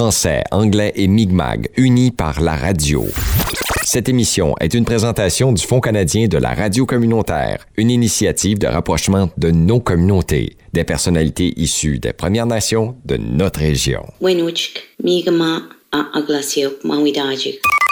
[0.00, 3.04] français, anglais et Mi'kmaq, unis par la radio.
[3.84, 8.66] Cette émission est une présentation du Fonds canadien de la radio communautaire, une initiative de
[8.66, 14.06] rapprochement de nos communautés, des personnalités issues des Premières Nations de notre région.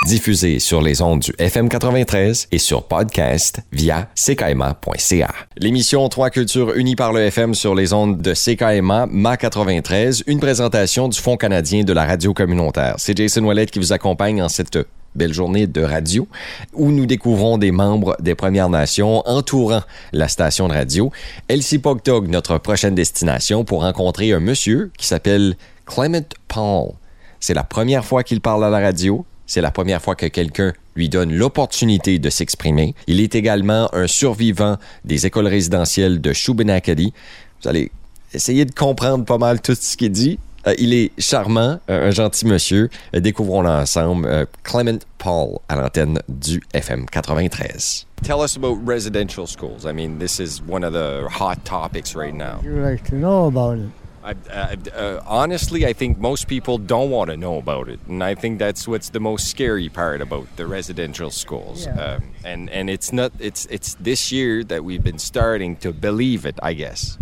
[0.07, 5.29] Diffusée sur les ondes du FM 93 et sur podcast via ckma.ca.
[5.57, 10.39] L'émission Trois cultures unies par le FM sur les ondes de CKMA, MA 93, une
[10.39, 12.95] présentation du Fonds canadien de la radio communautaire.
[12.99, 14.79] C'est Jason Wallet qui vous accompagne en cette
[15.17, 16.29] belle journée de radio
[16.75, 21.11] où nous découvrons des membres des Premières Nations entourant la station de radio.
[21.49, 25.57] Elsie Pogtog, notre prochaine destination pour rencontrer un monsieur qui s'appelle
[25.87, 26.93] Clement Paul.
[27.41, 29.27] C'est la première fois qu'il parle à la radio.
[29.49, 32.95] C'est la première fois que quelqu'un lui donne l'opportunité de s'exprimer.
[33.07, 37.15] Il est également un survivant des écoles résidentielles de Shubenacadie.
[37.63, 37.91] Vous allez
[38.35, 40.39] essayer de comprendre pas mal tout ce qu'il dit.
[40.67, 42.91] Euh, il est charmant, euh, un gentil monsieur.
[43.17, 44.27] Euh, Découvrons-le ensemble.
[44.29, 48.07] Euh, Clement Paul à l'antenne du FM 93.
[48.23, 49.87] Tell us about residential schools.
[49.87, 52.61] I mean, this is one of the hot topics right now.
[52.63, 53.89] You like to know about it?
[54.29, 58.23] I, I, uh, honestly, I think most people don't want to know about it, and
[58.23, 61.87] I think that's what's the most scary part about the residential schools.
[61.87, 61.95] Yeah.
[62.01, 66.45] Um, and and it's not it's it's this year that we've been starting to believe
[66.45, 67.17] it, I guess,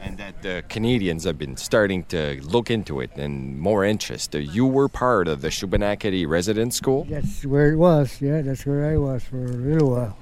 [0.00, 4.34] and that the Canadians have been starting to look into it and more interest.
[4.34, 7.04] Uh, You were part of the Shubenacadie Residence School.
[7.10, 8.22] That's where it was.
[8.22, 10.16] Yeah, that's where I was for a little while.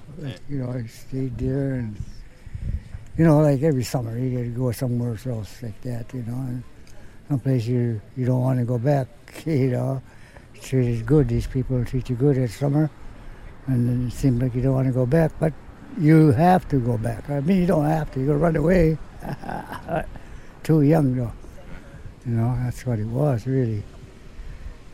[0.49, 1.97] You know, I stayed there, and
[3.19, 6.13] you know, like every summer, you got to go somewhere else like that.
[6.13, 6.63] You know, and
[7.29, 9.09] someplace you you don't want to go back.
[9.47, 10.03] You know,
[10.61, 11.29] treated good.
[11.29, 12.91] These people treat you good at summer,
[13.67, 15.53] and then it seems like you don't want to go back, but
[15.99, 17.29] you have to go back.
[17.29, 18.21] I mean, you don't have to.
[18.21, 18.99] You go run away.
[20.63, 21.33] Too young though.
[22.27, 23.83] You know, that's what it was really.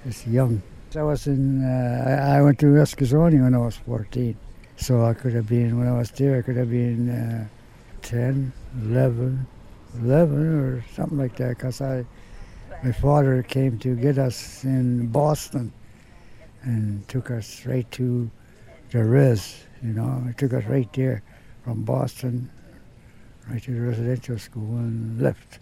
[0.04, 0.60] It's young.
[0.94, 1.64] I was in.
[1.64, 4.36] Uh, I went to Eskasoni when I was 14,
[4.76, 6.38] so I could have been when I was there.
[6.38, 7.46] I could have been uh,
[8.02, 8.52] 10,
[8.84, 9.46] 11,
[10.00, 11.50] 11 or something like that.
[11.50, 12.04] Because I,
[12.82, 15.72] my father came to get us in Boston,
[16.62, 18.30] and took us right to
[18.90, 19.64] the res.
[19.82, 21.22] You know, he took us right there
[21.64, 22.50] from Boston,
[23.48, 25.58] right to the residential school, and left.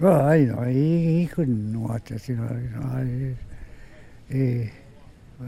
[0.00, 2.28] Well, I, you know, he, he couldn't watch us.
[2.28, 4.70] You know, you know, I, he,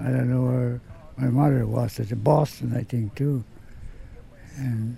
[0.00, 0.80] I don't know where
[1.16, 3.44] my mother was at Boston, I think too,
[4.56, 4.96] and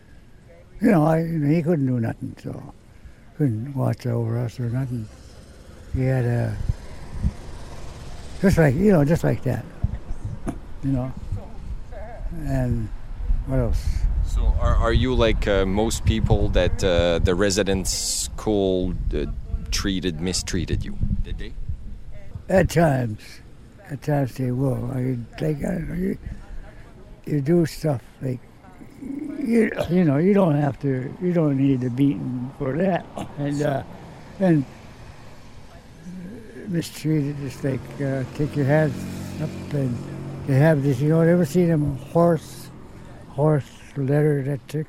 [0.83, 2.75] you know, I, you know, he couldn't do nothing, so
[3.37, 5.09] couldn't watch over us or nothing.
[5.95, 6.57] He had a
[8.41, 9.65] just like you know, just like that,
[10.83, 11.13] you know.
[12.47, 12.89] And
[13.47, 13.81] what else?
[14.27, 19.27] So, are, are you like uh, most people that uh, the residents school uh,
[19.71, 20.97] treated, mistreated you?
[21.23, 21.53] Did they?
[22.49, 23.21] At times,
[23.89, 24.91] at times they will.
[24.93, 26.19] I like I, you,
[27.27, 28.41] you do stuff like
[29.43, 33.05] you, you know you don't have to you don't need a beating for that.
[33.39, 33.83] And uh,
[34.41, 34.65] and
[36.69, 38.95] mistreated just like uh, take your hands
[39.43, 39.97] up and
[40.47, 42.69] they have this you know ever seen them horse
[43.31, 44.87] horse leather that thick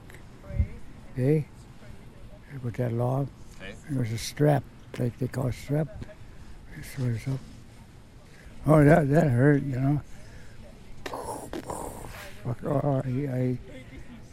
[1.18, 1.42] eh?
[2.64, 3.28] With that long
[3.62, 3.74] Okay.
[3.90, 4.64] there was a strap
[5.00, 5.88] like they call strap.
[6.78, 7.40] This was up.
[8.68, 10.02] Oh that that hurt you know.
[12.44, 13.58] Fuck, oh, I, I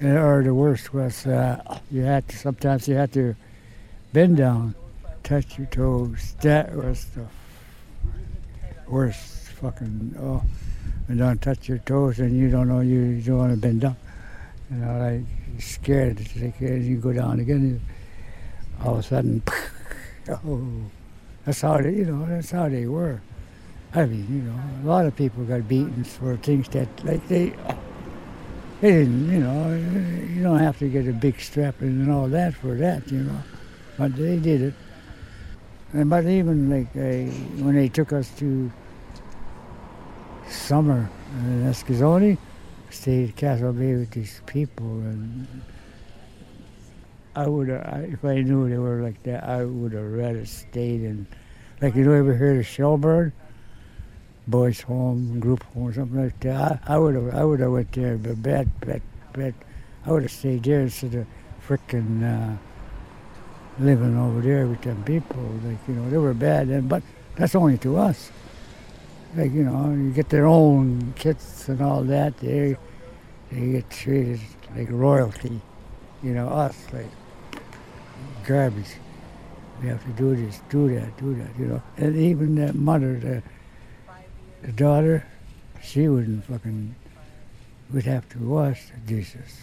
[0.02, 3.34] or the worst was uh, you had to, sometimes you had to
[4.12, 4.74] bend down,
[5.22, 6.34] touch your toes.
[6.40, 7.26] That was the
[8.88, 10.42] worst fucking oh,
[11.08, 13.82] and don't touch your toes and you don't know you, you don't want to bend
[13.82, 13.96] down.
[14.70, 16.18] You know, like you're scared.
[16.36, 17.56] Like, and you go down again.
[17.56, 19.42] And all of a sudden,
[20.28, 20.66] oh,
[21.44, 23.20] that's how they, you know, that's how they were.
[23.94, 27.52] I mean, you know, a lot of people got beaten for things that, like, they,
[28.80, 32.54] they didn't, you know, you don't have to get a big strap and all that
[32.54, 33.42] for that, you know.
[33.98, 34.74] But they did it.
[35.92, 37.30] And but even like uh,
[37.62, 38.70] when they took us to
[40.48, 41.10] summer
[41.40, 42.38] in Eskasoni,
[42.90, 45.46] stayed at Castle Bay with these people, and
[47.34, 51.26] I would, if I knew they were like that, I would have rather stayed in,
[51.80, 53.32] like you know, ever heard of Shelburne?
[54.50, 56.82] Boys' home, group home, something like that.
[56.86, 59.02] I would have, I would have went there, but bad, bad,
[59.32, 59.54] bad.
[60.04, 61.26] I would have stayed there instead of
[61.66, 62.56] frickin' uh,
[63.78, 65.42] living over there with them people.
[65.64, 67.02] Like you know, they were bad, and but
[67.36, 68.30] that's only to us.
[69.36, 72.36] Like you know, you get their own kits and all that.
[72.38, 72.76] They
[73.52, 74.40] they get treated
[74.76, 75.60] like royalty.
[76.22, 77.10] You know, us like
[78.44, 78.96] garbage.
[79.82, 81.82] We have to do this, do that, do that, you know.
[81.96, 83.42] And even that mother, the,
[84.62, 85.26] the daughter,
[85.82, 86.94] she wouldn't fucking,
[87.92, 89.58] would have to wash the dishes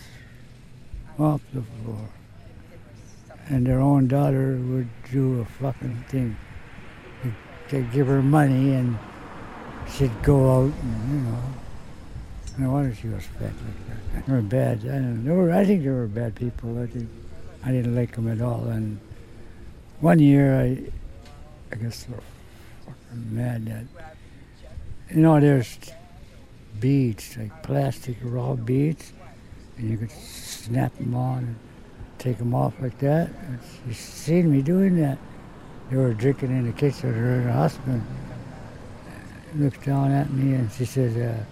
[1.20, 2.10] off the floor.
[3.50, 6.36] And their own daughter would do a fucking thing.
[7.70, 8.98] They'd, give her money and
[9.92, 11.44] she'd go out and, you know.
[12.58, 14.26] No wonder she was fat like that.
[14.26, 14.80] They were bad.
[14.80, 15.52] I don't know.
[15.56, 16.82] I think they were bad people.
[16.82, 17.08] I think
[17.64, 18.66] I didn't like them at all.
[18.66, 19.00] And
[20.00, 20.82] one year, I,
[21.72, 22.18] I guess were
[22.86, 23.86] fucking mad that,
[25.09, 25.77] you know, there's
[26.80, 29.13] beads, like plastic raw beads,
[29.77, 31.56] and you could snap them on and
[32.18, 33.30] take them off like that.
[33.88, 35.18] She seen me doing that.
[35.89, 38.04] They were drinking in the kitchen, her and her husband
[39.56, 41.44] looked down at me and she said, uh,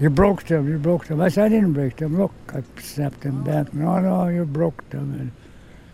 [0.00, 1.20] you broke them, you broke them.
[1.20, 2.18] I said, I didn't break them.
[2.18, 3.72] Look, I snapped them back.
[3.72, 5.14] No, no, you broke them.
[5.14, 5.32] And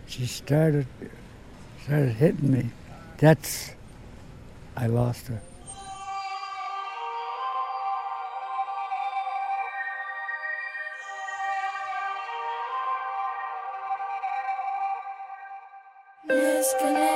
[0.06, 0.86] she started,
[1.84, 2.70] started hitting me.
[3.18, 3.72] That's,
[4.76, 5.40] I lost her.
[16.72, 17.09] Miss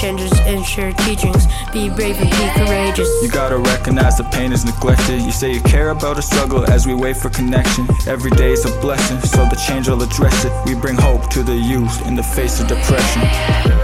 [0.00, 1.46] changes in shared teachings.
[1.72, 3.08] Be brave and be courageous.
[3.22, 5.22] You gotta recognize the pain is neglected.
[5.22, 7.86] You say you care about a struggle as we wait for connection.
[8.06, 10.52] Every day is a blessing, so the change will address it.
[10.66, 13.77] We bring hope to the youth in the face of depression.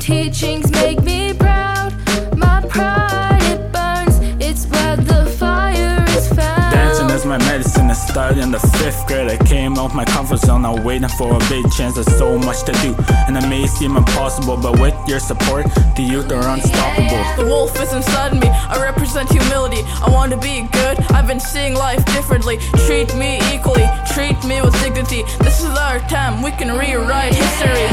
[0.00, 1.92] Teachings make me proud.
[2.36, 4.18] My pride it burns.
[4.42, 6.72] It's where the fire is found.
[6.72, 7.90] Dancing is my medicine.
[7.90, 9.28] I started in the fifth grade.
[9.30, 10.62] I came out my comfort zone.
[10.62, 11.94] Now waiting for a big chance.
[11.94, 12.94] There's so much to do,
[13.28, 15.66] and it may seem impossible, but with your support,
[15.96, 17.22] the youth are unstoppable.
[17.36, 18.48] The wolf is inside me.
[18.48, 19.82] I represent humility.
[20.02, 20.98] I want to be good.
[21.12, 22.56] I've been seeing life differently.
[22.86, 23.86] Treat me equally.
[24.14, 25.22] Treat me with dignity.
[25.40, 26.42] This is our time.
[26.42, 27.86] We can rewrite history.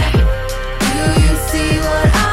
[0.98, 2.27] Do you see what I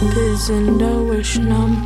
[0.00, 1.76] Bazinda wishnam.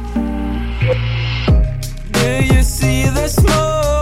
[2.13, 3.94] Do you see the smoke?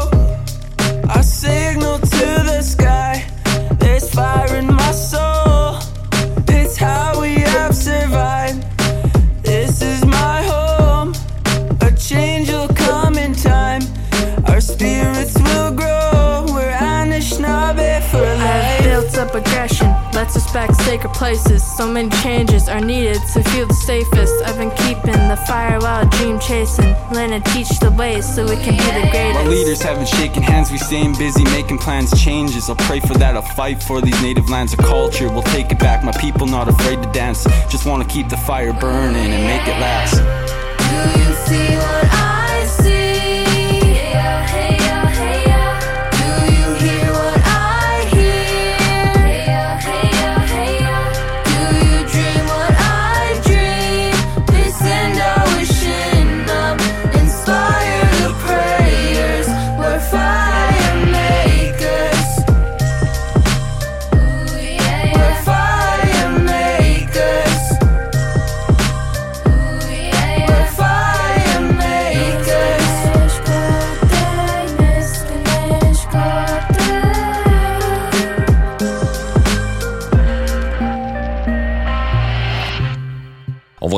[21.03, 21.77] Respect sacred places.
[21.77, 24.35] So many changes are needed to feel the safest.
[24.45, 26.95] I've been keeping the fire while dream chasing.
[27.13, 29.35] Learn and teach the ways so we can be the greatest.
[29.35, 32.69] My leaders haven't shaken hands, we staying busy making plans, changes.
[32.69, 35.29] I'll pray for that, I'll fight for these native lands of culture.
[35.29, 37.45] We'll take it back, my people not afraid to dance.
[37.71, 40.17] Just wanna keep the fire burning and make it last.
[40.17, 42.02] Do you see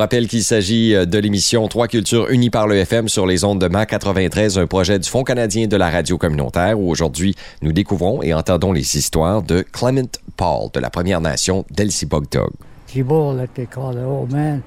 [0.04, 3.58] rappelle qu'il s'agit euh, de l'émission Trois cultures unies par le FM sur les ondes
[3.58, 7.72] de MAC 93, un projet du Fonds canadien de la radio communautaire où aujourd'hui nous
[7.72, 12.50] découvrons et entendons les histoires de Clement Paul de la Première Nation d'Elsie Bogdog.
[12.86, 14.62] Jibo, that they call the old man.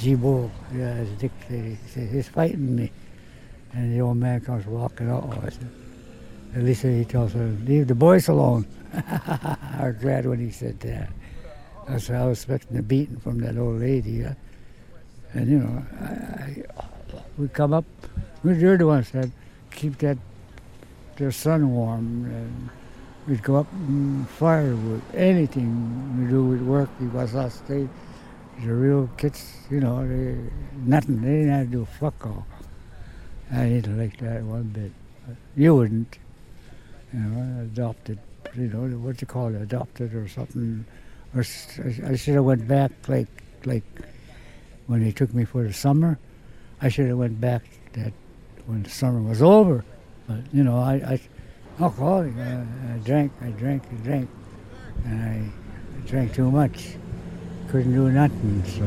[0.00, 0.94] Jibo, yeah,
[1.96, 2.92] he's fighting me.
[3.74, 5.24] And the old man comes walking out.
[6.54, 8.64] At least he tells her, leave the boys alone.
[8.94, 11.08] I was glad when he said that.
[11.88, 14.22] I said, I was expecting a beating from that old lady.
[14.22, 14.34] Yeah?
[15.34, 16.84] And, you know, I, I,
[17.38, 17.84] we come up,
[18.44, 19.30] we're the ones that
[19.70, 20.18] keep that
[21.16, 22.24] their sun warm.
[22.26, 22.70] And
[23.26, 27.88] we'd go up and firewood, anything we do with work because us they
[28.60, 30.38] the real kids, you know, they
[30.76, 31.20] nothing.
[31.22, 32.46] They didn't have to do fuck all.
[33.50, 34.92] I didn't like that one bit.
[35.56, 36.18] You wouldn't,
[37.12, 38.18] you know, adopted,
[38.54, 40.84] you know, what you call it, adopted or something.
[41.34, 43.28] Or I should have went back like
[43.64, 43.84] like
[44.86, 46.18] when they took me for the summer.
[46.80, 47.62] I should have went back
[47.92, 48.12] that
[48.66, 49.84] when the summer was over.
[50.26, 51.20] But you know, I, I
[51.80, 52.36] alcoholic.
[52.36, 54.30] I, I drank, I drank, I drank,
[55.04, 56.96] and I drank too much.
[57.68, 58.62] Couldn't do nothing.
[58.64, 58.82] So,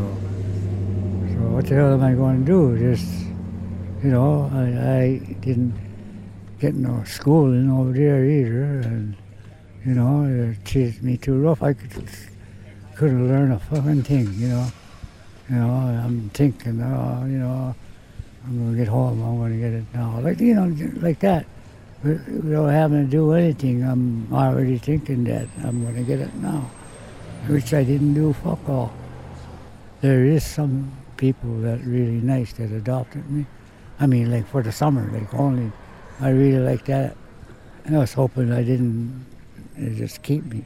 [1.34, 2.78] so what the hell am I going to do?
[2.78, 3.08] Just,
[4.04, 5.74] you know, I, I didn't
[6.60, 9.16] get no schooling over there either, and
[9.86, 11.64] you know, it treated me too rough.
[11.64, 12.10] I could,
[12.96, 14.34] couldn't learn a fucking thing.
[14.34, 14.68] You know,
[15.50, 17.76] you know, I'm thinking, oh, you know,
[18.46, 19.22] I'm gonna get home.
[19.22, 20.20] I'm gonna get it now.
[20.20, 21.46] Like you know, like that
[22.06, 26.70] without having to do anything, I'm already thinking that I'm going to get it now,
[27.48, 28.94] which I didn't do fuck all.
[30.02, 33.46] There is some people that really nice that adopted me.
[34.00, 35.72] I mean, like for the summer, like only.
[36.20, 37.18] I really like that.
[37.86, 39.26] And I was hoping I didn't
[39.78, 40.64] just keep me.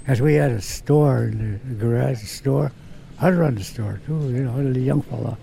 [0.00, 2.72] Because we had a store in the, garage, store.
[3.20, 5.38] I'd run the store too, you know, the young fella.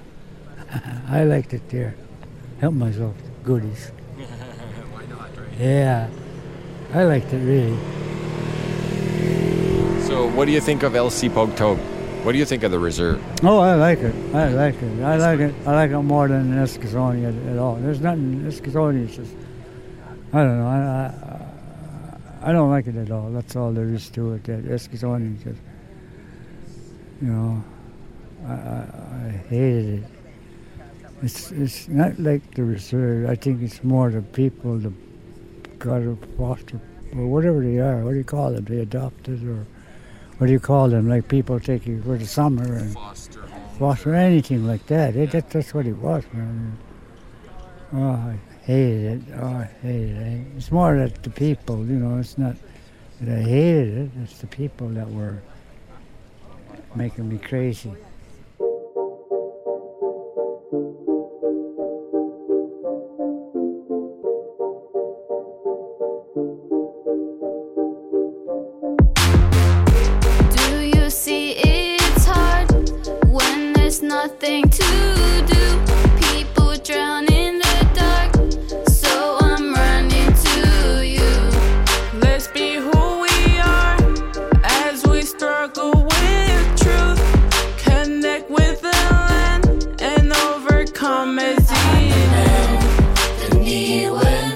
[1.08, 1.96] I liked it there.
[2.60, 3.92] Help myself to goodies.
[5.60, 6.10] Yeah,
[6.94, 7.78] I liked it really.
[10.08, 11.78] So, what do you think of Elsipogtog?
[12.24, 13.22] What do you think of the reserve?
[13.44, 14.16] Oh, I like it.
[14.34, 15.04] I like it.
[15.04, 15.54] I like it.
[15.68, 17.75] I like it more than Eskasoni at, at all.
[17.75, 18.42] There's nothing.
[18.42, 19.36] Eskasoni is just.
[20.34, 20.68] I don't know.
[20.68, 20.78] I,
[22.46, 23.30] I I don't like it at all.
[23.30, 24.44] That's all there is to it.
[24.46, 25.60] That Eskasoni just.
[27.22, 27.63] You know,
[28.48, 30.04] I, I, I hated it.
[31.22, 33.30] It's it's not like the reserve.
[33.30, 34.92] I think it's more the people, the
[35.78, 36.82] God of foster
[37.16, 38.04] or whatever they are.
[38.04, 38.66] What do you call them?
[38.66, 39.68] They adopted or
[40.40, 41.08] what do you call them?
[41.08, 42.98] Like people taking for the summer and
[43.78, 45.16] foster anything like that.
[45.16, 46.78] It, that that's what it was, man.
[47.94, 49.34] Oh, I hated it.
[49.40, 50.48] Oh, I hated it.
[50.58, 52.18] It's more that the people, you know.
[52.18, 52.56] It's not
[53.22, 54.12] that I hated it.
[54.24, 55.42] It's the people that were
[56.95, 57.93] making me crazy.
[91.62, 94.56] Overcome as The need when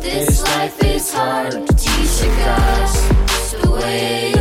[0.00, 1.52] this life is hard.
[1.76, 3.08] T-shirt guys,
[3.52, 4.37] the way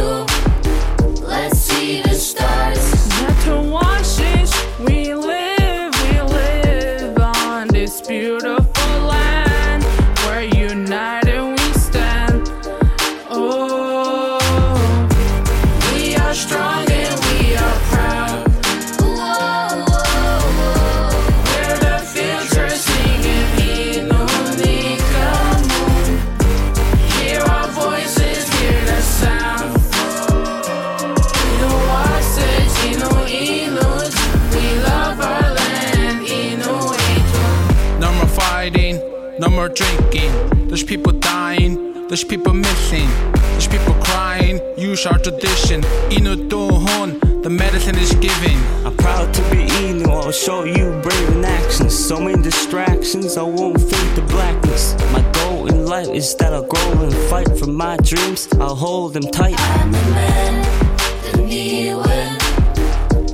[56.33, 58.47] in that I'll grow and fight for my dreams.
[58.59, 59.55] I'll hold them tight.
[59.59, 62.37] I'm the man, the need when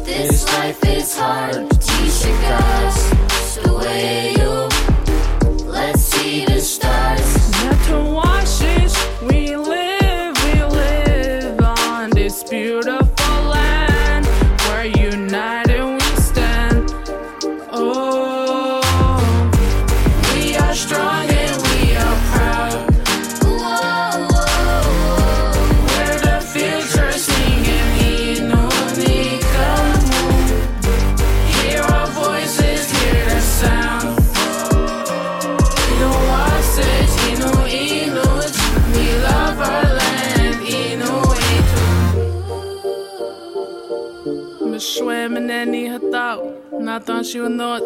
[0.03, 1.69] this life is hard.
[1.71, 3.09] T-shirt guys,
[3.63, 4.92] the way you let's
[47.33, 47.81] Nathan not.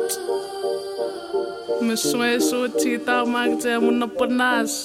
[1.82, 4.84] Miswe so tita magte munapanas.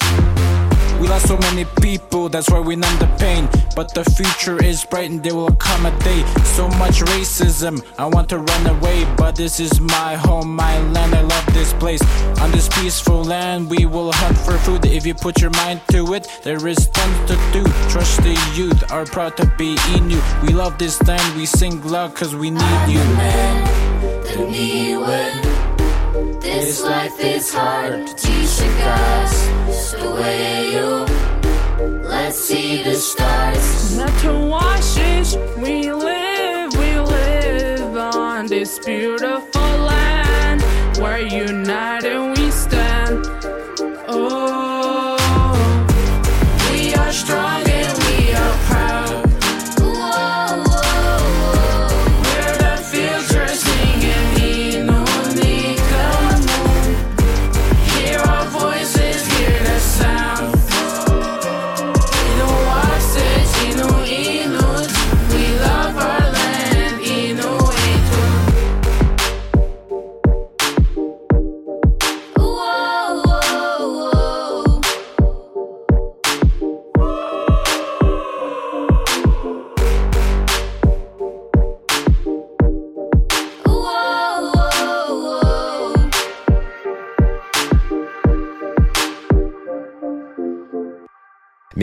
[1.01, 3.49] We lost so many people, that's why we numb the pain.
[3.75, 6.23] But the future is bright and they will come a day.
[6.43, 7.83] so much racism.
[7.97, 11.13] I want to run away, but this is my home, my land.
[11.13, 12.01] I love this place.
[12.39, 14.85] On this peaceful land, we will hunt for food.
[14.85, 17.63] If you put your mind to it, there is tons to do.
[17.89, 20.21] Trust the youth, are proud to be Inu.
[20.43, 23.92] We love this land, we sing loud cause we need you.
[24.25, 31.05] The need when this life is hard to teach guys the way you
[32.03, 33.97] let's see the stars.
[33.97, 40.61] Not to washes, we live, we live on this beautiful land.
[40.97, 42.32] We're united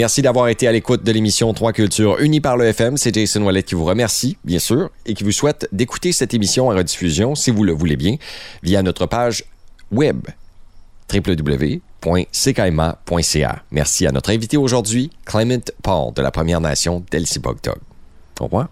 [0.00, 2.96] Merci d'avoir été à l'écoute de l'émission Trois Cultures unies par le FM.
[2.96, 6.68] C'est Jason Wallet qui vous remercie, bien sûr, et qui vous souhaite d'écouter cette émission
[6.68, 8.16] en rediffusion, si vous le voulez bien,
[8.62, 9.44] via notre page
[9.92, 10.26] web
[11.12, 11.72] www.ckaima.ca.
[13.72, 17.76] Merci à notre invité aujourd'hui, Clement Paul de la Première Nation d'Elsipogtog.
[18.40, 18.68] Au revoir.